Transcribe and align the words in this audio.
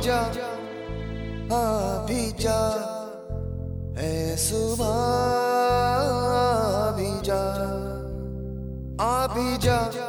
जा 0.00 0.20
हाँ 1.50 2.06
भी 2.06 2.32
जा 2.40 2.60
है 3.98 4.36
सुबह 4.36 4.94
भी 6.96 7.10
जा 7.26 7.42
आ 9.04 9.26
भी 9.34 9.56
जा। 9.58 9.99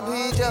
भी 0.00 0.30
जा 0.38 0.50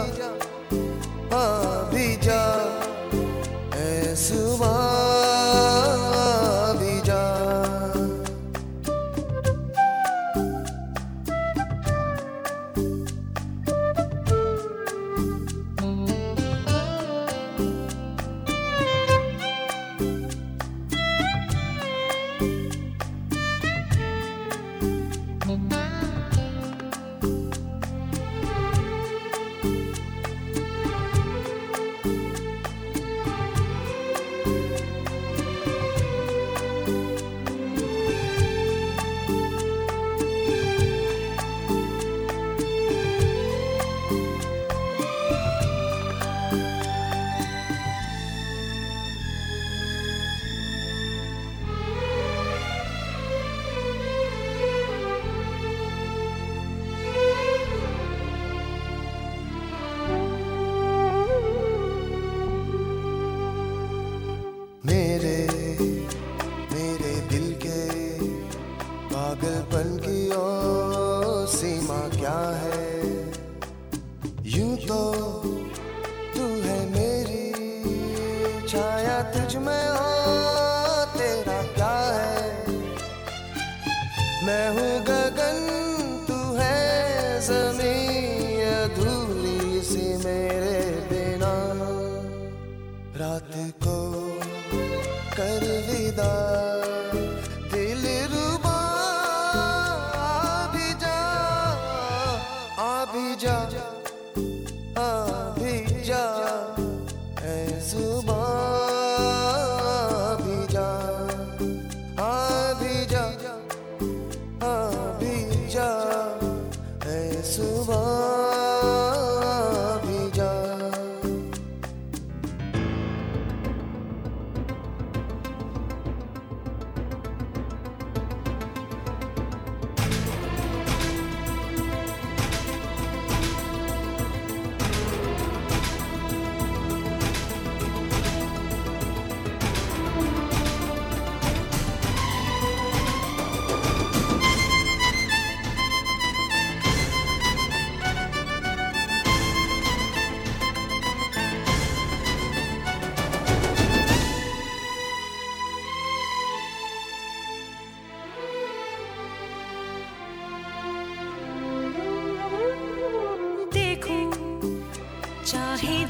मैं 84.47 84.69
हूँ 84.69 85.16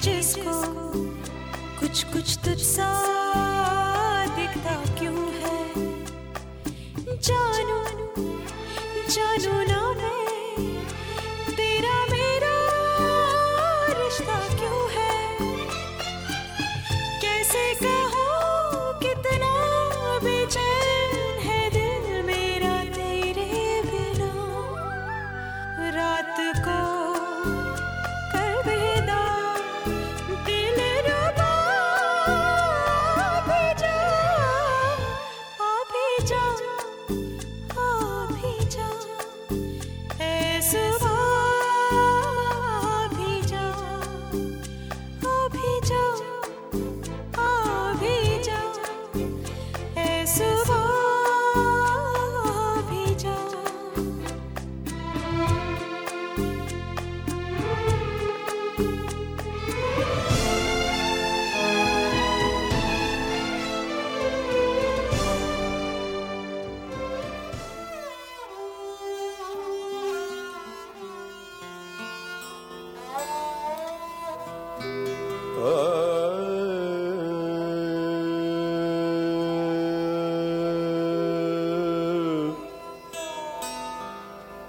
जिसको 0.08 0.54
कुछ 1.80 2.04
कुछ 2.04 2.38
तुझसा 2.46 2.88
दिखता 4.36 4.76
क्यों 5.00 5.24
है? 5.34 5.58
जानू 7.28 7.80
जानो 9.16 9.56
ना 9.72 9.87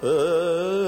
呃 0.00 0.87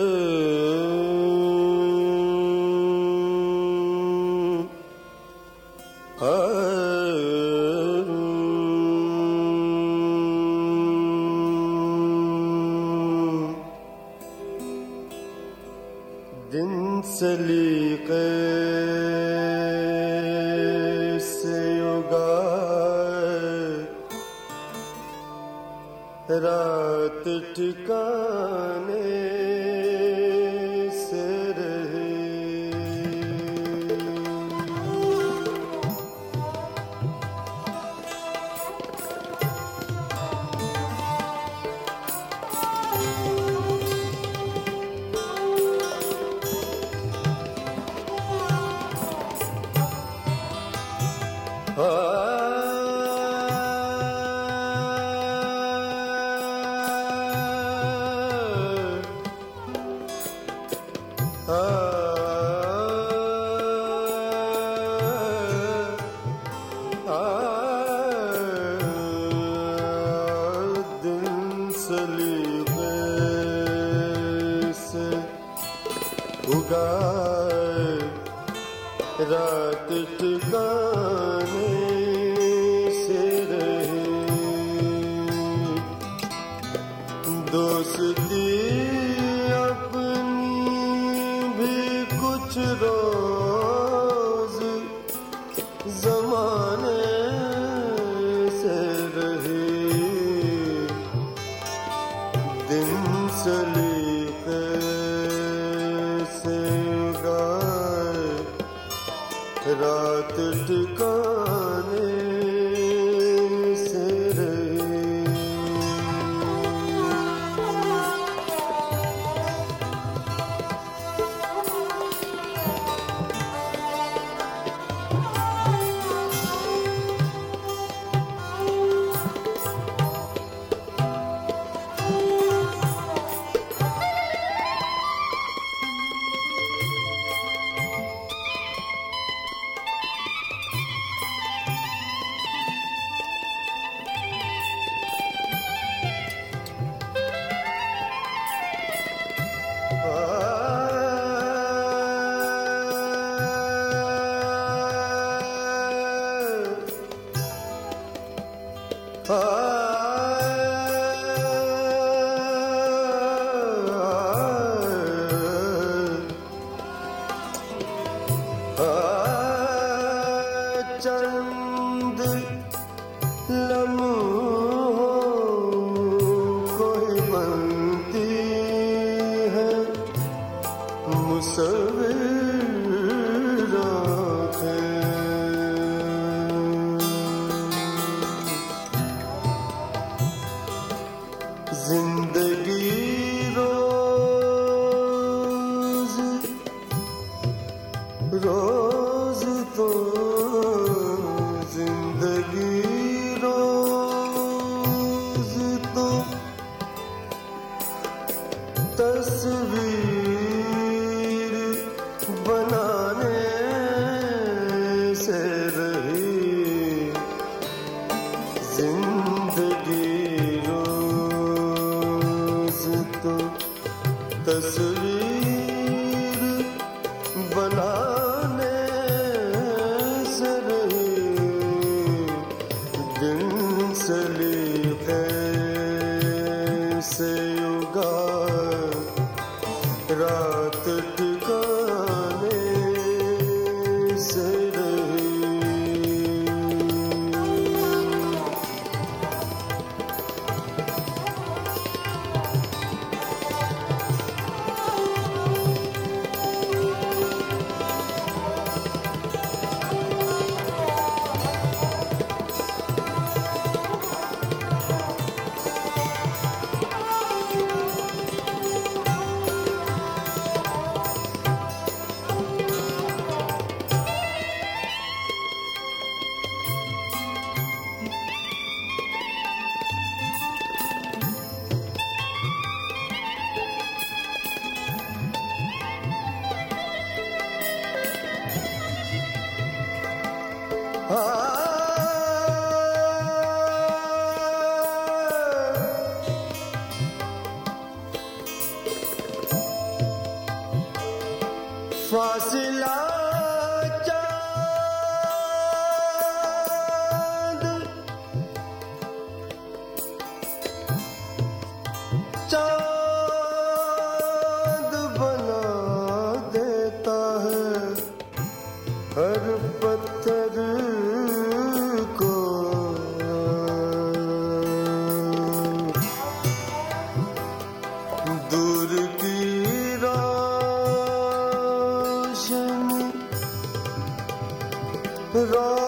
Rabbim 335.32 335.79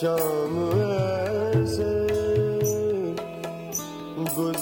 akşam 0.00 0.70
verse 0.78 2.08
bu 4.36 4.60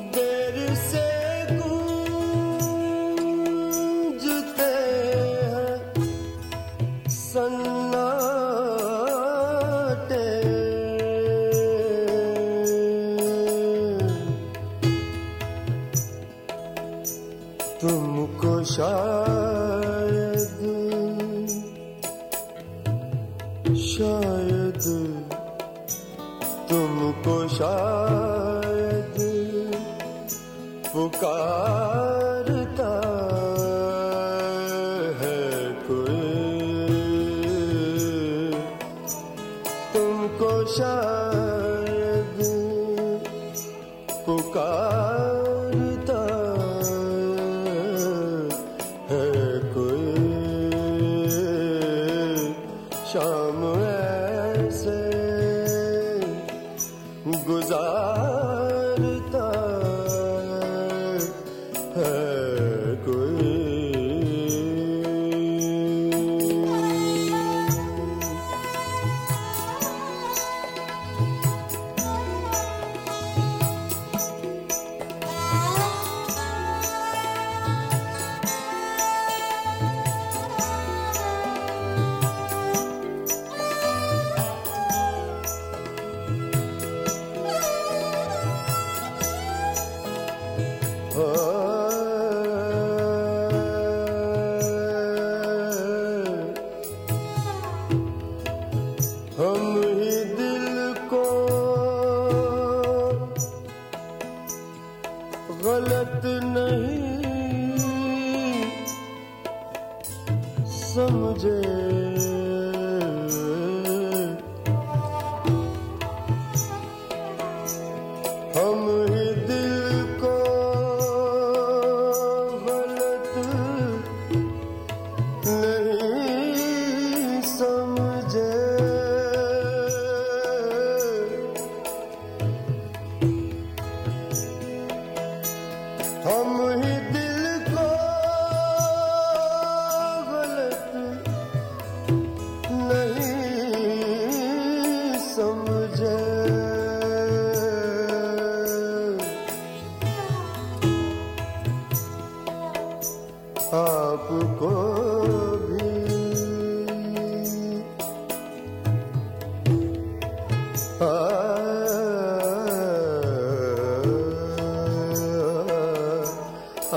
better 0.00 0.65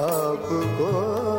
आपको 0.09 1.38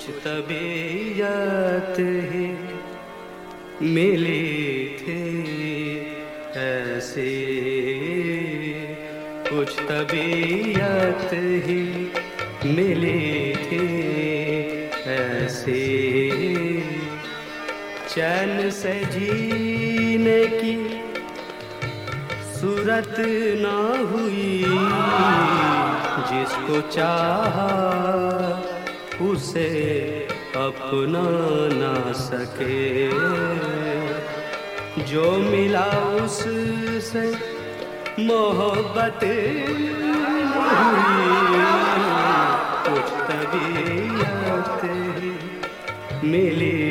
कुछ 0.00 0.14
तबीयत 0.24 1.96
ही 2.28 2.46
मिली 3.86 4.84
थी 5.00 5.24
ऐसी। 6.56 7.32
कुछ 9.50 9.80
तबीयत 9.80 11.34
ही 11.66 11.82
मिली 12.74 13.52
थी 13.66 13.84
ऐसी। 15.12 15.84
चैन 18.08 18.70
से 18.70 18.94
जीने 19.04 20.40
की 20.54 20.76
सूरत 22.54 23.14
ना 23.66 23.78
हुई, 24.12 24.64
जिसको 26.30 26.80
चाहा 26.90 28.09
उसे 29.30 29.68
अपना 30.56 31.24
ना 31.72 31.94
सके। 32.20 33.08
जो 35.10 35.30
मिला 35.38 35.86
उससे 36.24 37.26
मोहब्बत 38.20 39.20
कुछ 42.86 43.08
तबीयत 43.30 44.82
मिली। 46.24 46.89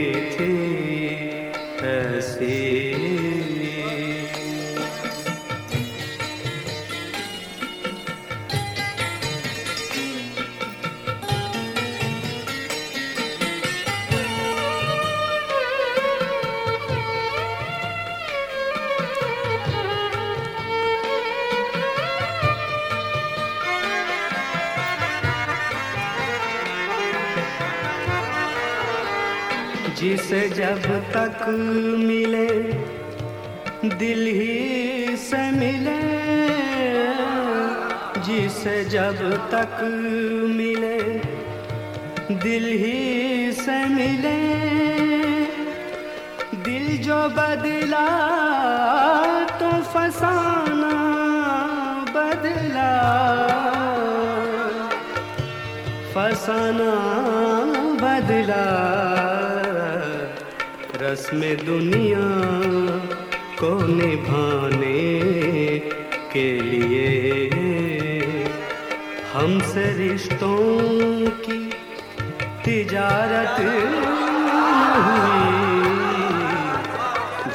तक 31.13 31.47
मिले, 31.99 32.47
दिल 33.89 34.25
ही 34.27 35.17
से 35.17 35.51
मिले, 35.51 36.01
जिसे 38.21 38.85
जब 38.85 39.17
तक 39.51 39.83
मिले, 40.57 40.99
दिल 42.35 42.65
ही 42.65 43.51
से 43.51 43.85
मिले। 43.85 44.39
दिल 46.63 46.97
जो 46.97 47.29
बदला 47.29 48.07
तो 49.59 49.71
फसाना 49.83 50.95
बदला। 52.15 52.91
फसाना 56.13 56.91
बदला। 58.03 59.18
रस्म 61.09 61.39
दुनिया 61.41 62.25
को 63.59 63.69
निभाने 63.87 64.99
के 66.33 66.61
लिए 66.61 67.07
हमसे 69.33 69.85
रिश्तों 69.97 70.57
की 71.29 71.57
तिजारत 72.65 73.57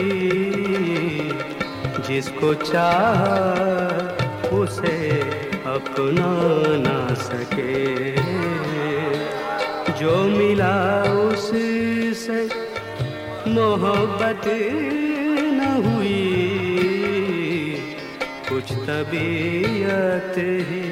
जिसको 2.09 2.55
चाहा, 2.55 3.37
उसे 4.59 5.21
अपना 5.67 6.31
ना 6.87 7.15
सके। 7.15 8.17
जो 9.93 10.25
मिला 10.25 11.03
उससे 11.03 11.66
मोहब्बत 13.57 14.47
न 15.59 15.61
हुई। 15.85 16.23
कुछ 18.49 18.73
तबीयत 18.73 20.35
ही 20.69 20.85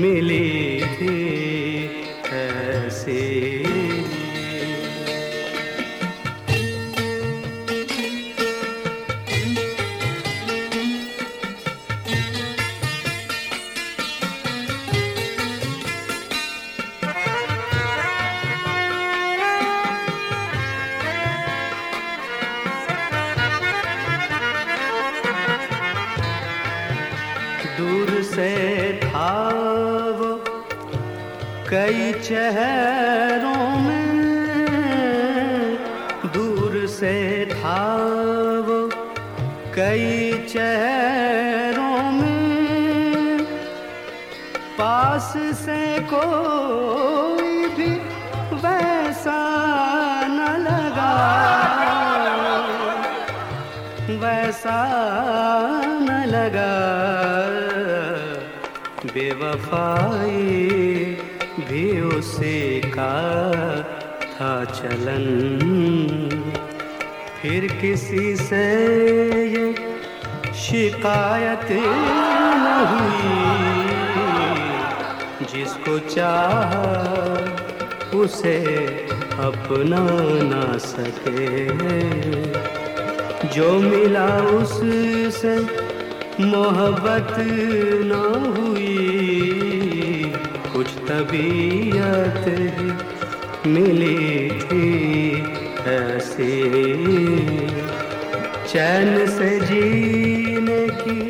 मिली 0.00 0.80
थी। 0.80 1.37
कई 39.78 40.32
चेहरों 40.48 42.12
में। 42.12 43.44
पास 44.78 45.32
से 45.36 46.00
कोई 46.00 47.68
भी 47.68 47.90
वैसा 48.56 49.40
न 50.26 50.40
लगा। 50.62 51.14
वैसा 54.10 54.80
न 55.84 56.24
लगा। 56.26 56.74
बेवफाई 59.06 60.46
भी 61.60 62.00
उसी 62.00 62.80
का 62.80 63.14
था 64.22 64.64
चलन। 64.64 66.27
फिर 67.42 67.78
किसी 67.80 68.36
से 68.36 68.64
ये 69.46 69.74
शिकायत 70.54 71.68
न 71.72 72.66
हुई। 72.90 73.58
जिसको 75.46 75.98
चाह 75.98 76.74
उसे 78.16 78.58
अपना 79.38 80.06
ना 80.42 80.78
सके। 80.78 81.66
जो 83.48 83.72
मिला 83.72 84.38
उससे 84.38 85.60
मोहब्बत 86.42 87.36
न 88.04 88.12
हुई। 88.56 88.98
कुछ 90.72 90.86
तबीयत 90.86 92.44
मिली 93.66 94.50
थी। 94.50 95.67
ऐसी 95.88 96.54
चैन 98.70 99.26
से 99.26 99.50
जीने 99.60 100.80
की 101.00 101.20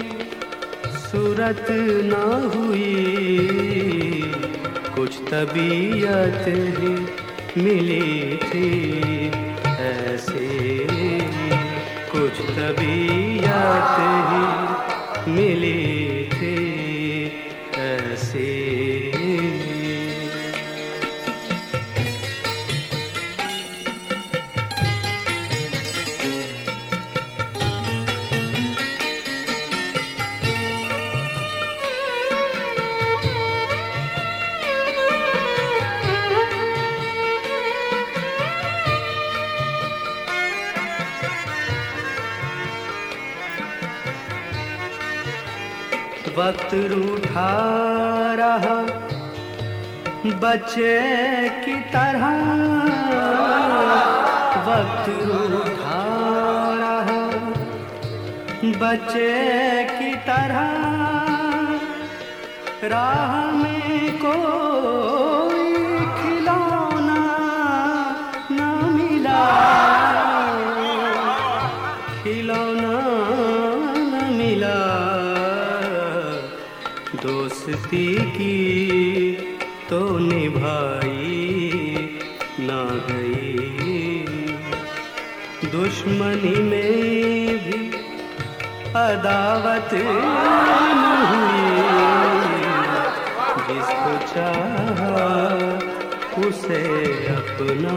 सूरत 0.98 1.66
न 2.10 2.14
हुई। 2.54 2.94
कुछ 4.96 5.18
तबीयत 5.30 6.44
ही 6.78 6.92
मिली 7.62 8.36
थी 8.48 8.70
ऐसी। 9.88 10.48
कुछ 12.12 12.40
तबीयत 12.56 13.96
ही 14.30 14.44
मिली 15.32 15.87
रूठा 46.74 47.50
रहा 48.34 48.76
बच्चे 50.26 50.98
की 51.48 51.80
तरह। 51.80 52.26
वक्त 54.68 55.08
रूठा 55.08 56.02
रहा 56.80 57.20
बच्चे 58.64 59.32
की 59.84 60.14
तरह। 60.14 60.60
राह 62.88 63.52
में 63.52 64.18
कोई 64.24 65.37
अदावत 89.08 89.90
जिसको 93.66 94.12
चाहा 94.34 95.16
उसे 96.46 96.82
अपना 97.36 97.94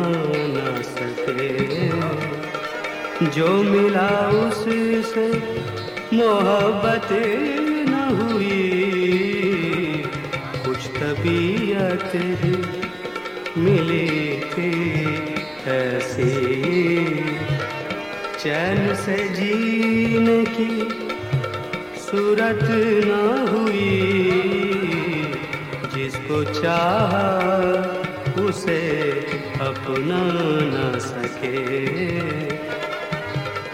न 0.56 0.82
सके। 0.82 1.52
जो 3.26 3.48
मिला 3.64 4.10
उससे 4.30 5.28
मोहब्बत 6.14 7.12
न 7.90 7.94
हुई। 8.18 8.62
कुछ 10.66 10.88
तबीयत 11.02 12.12
मिली 13.58 14.40
थी 14.40 14.72
ऐसी। 15.68 17.21
चैन 18.44 18.96
से 18.96 19.30
जीने 19.30 20.46
की 20.46 20.90
सूरत 22.00 22.60
न 23.06 23.48
हुई। 23.50 24.02
जिसको 25.96 26.44
चाह 26.44 28.42
उसे 28.42 28.80
अपना 29.62 30.22
न 30.64 31.00
सके। 31.00 31.56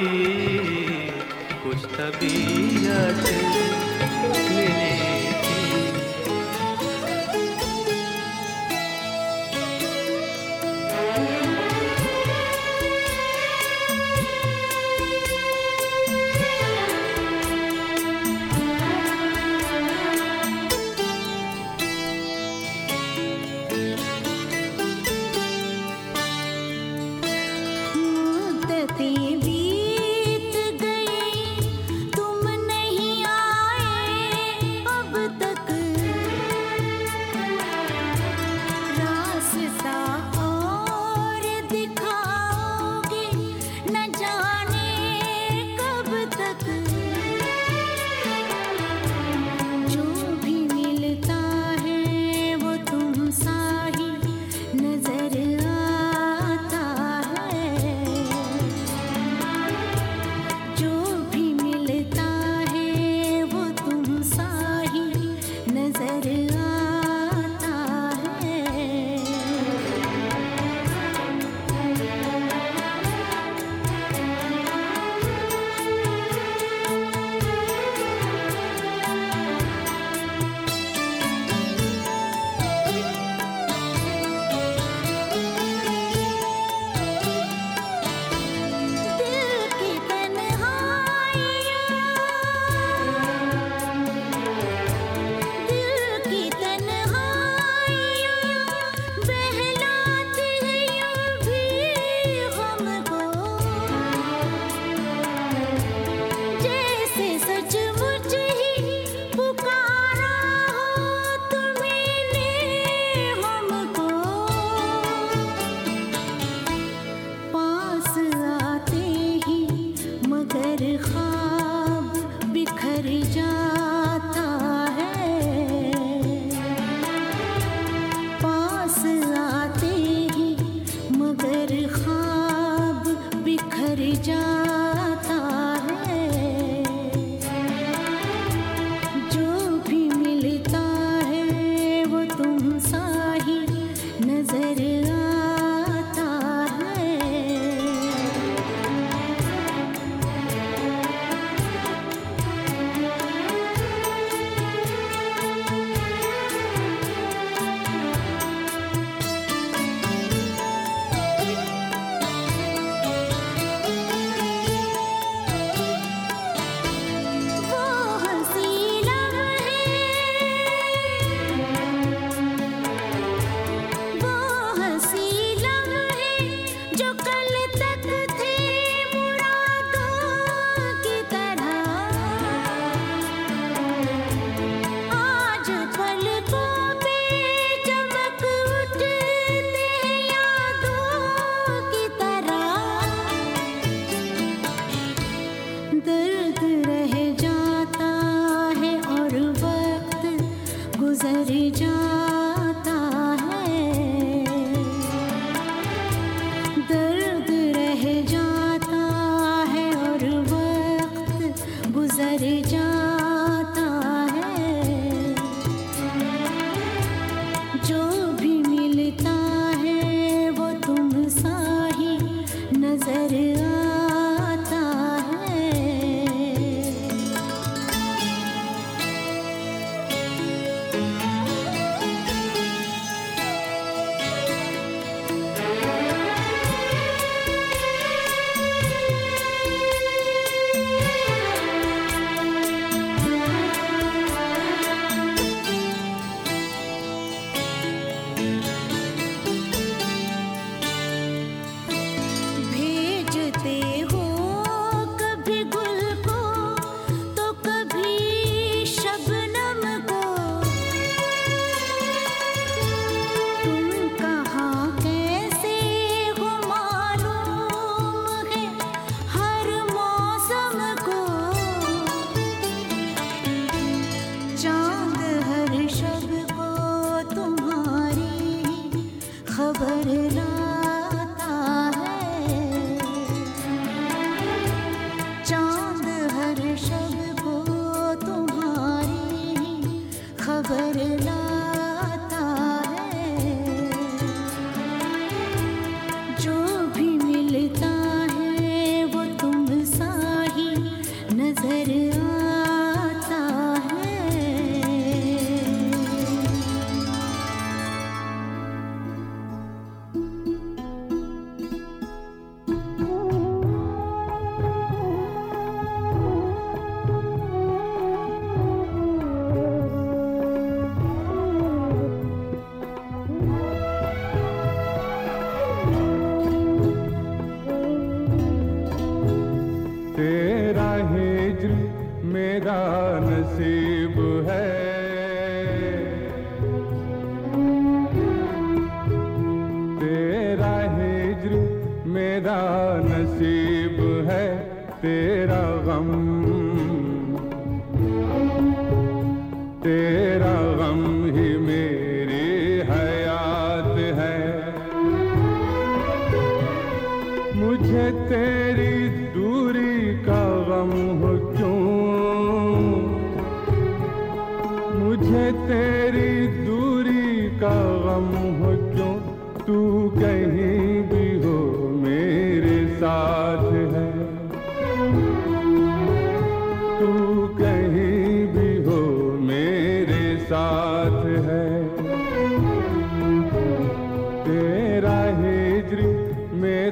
कुछ 1.65 1.85
तबीयत 1.85 3.72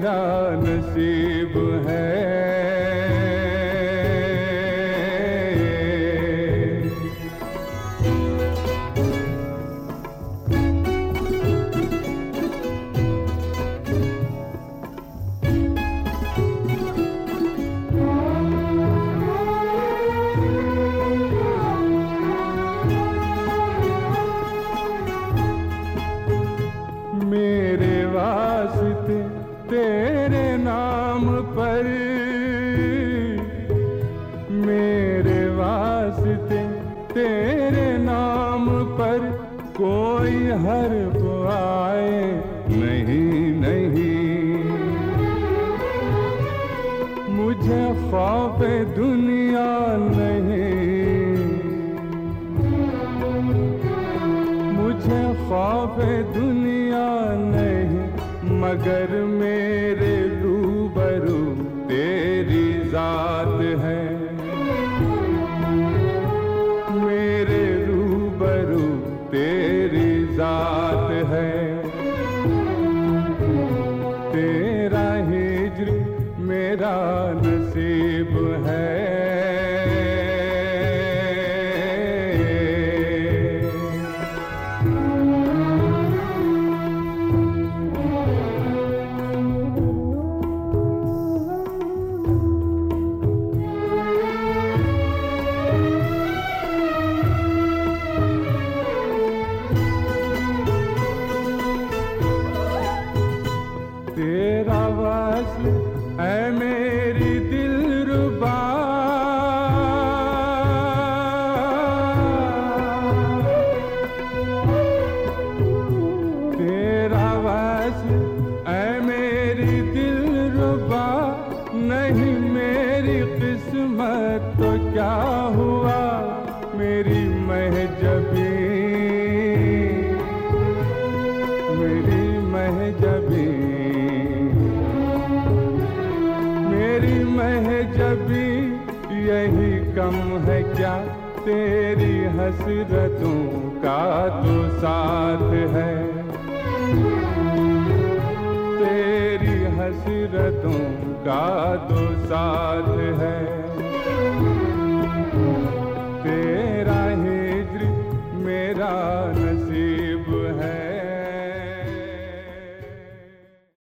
मेरा 0.09 0.19
नसीब 0.61 1.53